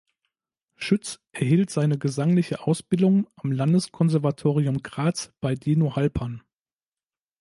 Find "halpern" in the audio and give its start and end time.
5.95-6.41